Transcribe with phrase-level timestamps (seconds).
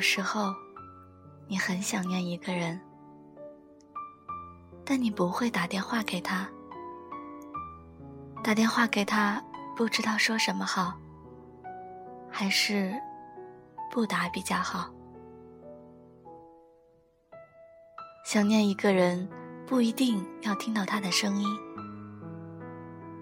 [0.00, 0.54] 有时候，
[1.46, 2.80] 你很想念一个人，
[4.82, 6.48] 但你不会打电话给他。
[8.42, 9.44] 打电话给他，
[9.76, 10.94] 不知道说什么好，
[12.30, 12.98] 还是
[13.92, 14.90] 不打比较好。
[18.24, 19.28] 想念一个人，
[19.66, 21.46] 不一定要听到他的声音，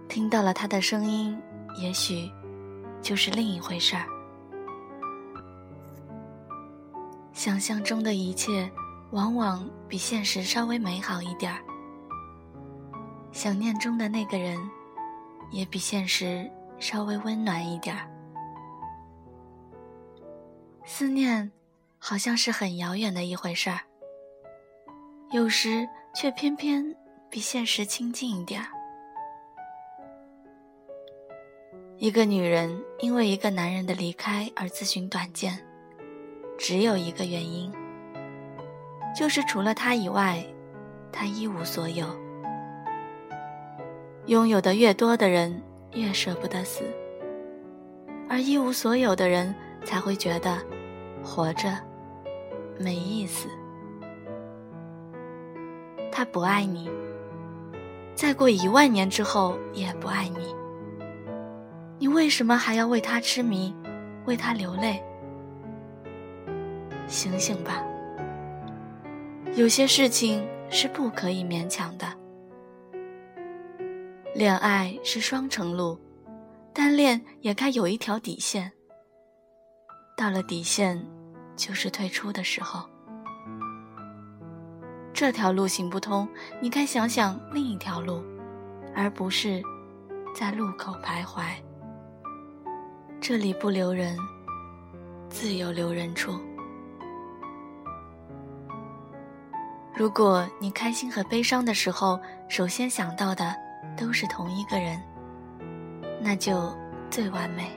[0.09, 1.37] 听到了他的声音，
[1.75, 2.31] 也许
[3.03, 4.18] 就是另一回事儿。
[7.39, 8.69] 想象中的一切，
[9.13, 11.61] 往往比现实稍微美好一点儿。
[13.31, 14.59] 想念中的那个人。
[15.51, 16.47] 也比现实
[16.79, 18.07] 稍微温暖一点儿。
[20.85, 21.51] 思念，
[21.99, 23.81] 好像是很遥远的一回事儿，
[25.31, 26.95] 有时却偏偏
[27.31, 28.69] 比现实亲近一点儿。
[31.97, 35.67] 一个女人因为一个男人的离开而自寻短见，
[36.59, 37.73] 只有一个原因，
[39.17, 40.45] 就是除了他以外，
[41.13, 42.05] 他一无所有。
[44.27, 45.63] 拥有的越多的人，
[45.95, 46.83] 越舍不得死；
[48.29, 50.59] 而一无所有的人，才会觉得
[51.23, 51.79] 活着
[52.77, 53.49] 没意思。
[56.11, 56.91] 他不爱你，
[58.17, 60.53] 再过一万年之后也不爱你。
[62.01, 63.73] 你为什么还要为他痴迷，
[64.27, 65.01] 为他流泪？
[67.09, 67.83] 醒醒吧！
[69.55, 72.07] 有些事情是不可以勉强的。
[74.35, 75.99] 恋爱是双程路，
[76.73, 78.71] 单恋也该有一条底线。
[80.17, 81.03] 到了底线，
[81.57, 82.89] 就是退出的时候。
[85.13, 86.29] 这条路行不通，
[86.61, 88.23] 你该想想另一条路，
[88.95, 89.61] 而不是
[90.35, 91.43] 在路口徘徊。
[93.21, 94.17] 这里不留人，
[95.29, 96.39] 自有留人处。
[99.99, 103.53] 如果你开心和悲伤的时候，首先想到的。
[103.97, 105.03] 都是同一个人，
[106.21, 106.73] 那就
[107.11, 107.69] 最完美。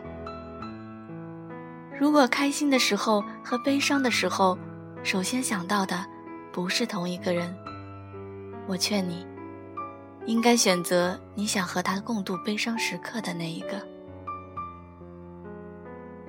[1.99, 4.55] 如果开心的时候和悲伤的时候，
[5.03, 6.05] 首先想到的
[6.51, 7.51] 不是同一个人，
[8.67, 9.25] 我劝你，
[10.27, 13.81] 应该选择你想和他共度悲伤时刻的那一个。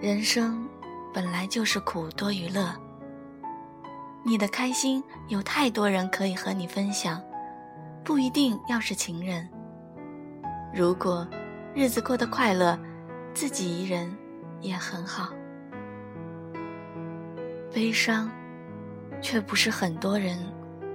[0.01, 0.67] 人生
[1.13, 2.75] 本来就是苦多于乐，
[4.25, 7.21] 你的开心有太多人可以和你分享，
[8.05, 9.49] 不一定要是情人。
[10.73, 11.27] 如果
[11.75, 12.79] 日子过得快乐，
[13.35, 14.17] 自己一人
[14.61, 15.33] 也很好。
[17.75, 18.31] 悲伤，
[19.21, 20.39] 却不是很多人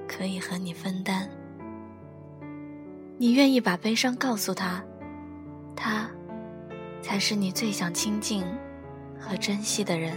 [0.07, 1.29] 可以和你分担。
[3.17, 4.81] 你愿意把悲伤告诉他，
[5.75, 6.09] 他
[7.01, 8.45] 才是你最想亲近
[9.19, 10.15] 和珍惜的人。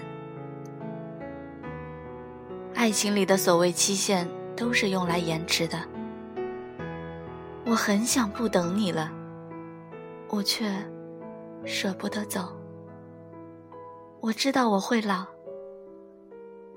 [2.81, 4.27] 爱情里的所谓期限，
[4.57, 5.79] 都是用来延迟的。
[7.67, 9.13] 我很想不等你了。
[10.31, 10.73] 我却
[11.67, 12.59] 舍不得走。
[14.21, 15.27] 我知道我会老，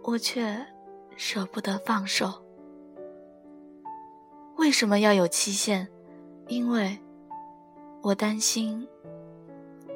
[0.04, 0.54] 我却
[1.16, 2.34] 舍不得放手。
[4.58, 5.88] 为什么要有期限？
[6.48, 7.00] 因为
[8.02, 8.86] 我担心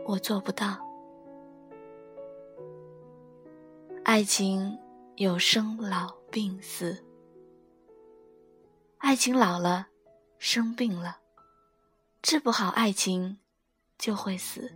[0.06, 0.78] 我做不到。
[4.06, 4.79] 爱情
[5.20, 7.04] 有生老病死，
[9.00, 9.88] 爱情老了，
[10.38, 11.18] 生病了，
[12.22, 13.40] 治不好爱情。
[13.98, 14.72] 就会死。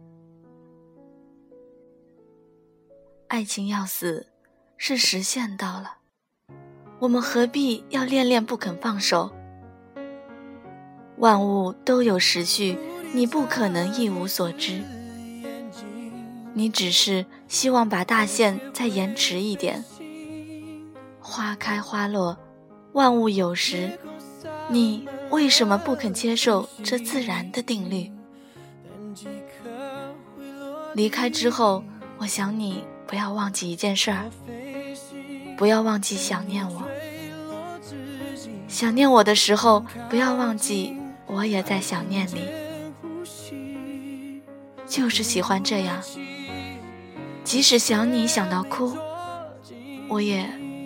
[3.28, 4.32] 爱情要死，
[4.78, 5.98] 是时限到了，
[6.98, 9.32] 我们何必要恋恋不肯放手？
[11.18, 12.80] 万物都有时序，
[13.14, 14.82] 你不可能一无所知。
[16.56, 19.86] 你只是希望把大限再延迟一点。
[21.22, 22.38] 花开花落，
[22.94, 23.98] 万物有时，
[24.70, 28.12] 你为什么不肯接受这自然的定律？
[30.94, 31.84] 离开之后，
[32.18, 34.30] 我想你不要忘记一件事儿，
[35.58, 36.84] 不要忘记想念我。
[38.68, 40.98] 想念我的时候，不要忘记
[41.28, 42.50] 我也在想念你。
[44.88, 46.02] 就是喜欢这样，
[47.46, 48.98] 即使想你想到哭，
[50.10, 50.50] 我也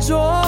[0.00, 0.39] 着，